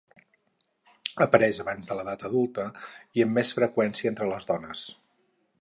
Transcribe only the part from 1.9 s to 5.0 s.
de l'edat adulta, i amb més freqüència entre les dones.